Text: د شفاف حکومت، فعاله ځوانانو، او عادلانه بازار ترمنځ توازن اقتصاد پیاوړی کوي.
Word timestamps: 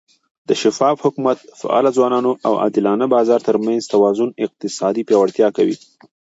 د 0.47 0.49
شفاف 0.61 0.97
حکومت، 1.05 1.37
فعاله 1.59 1.89
ځوانانو، 1.97 2.31
او 2.47 2.53
عادلانه 2.61 3.05
بازار 3.15 3.39
ترمنځ 3.49 3.81
توازن 3.93 4.29
اقتصاد 4.45 4.95
پیاوړی 5.07 5.45
کوي. 5.57 5.77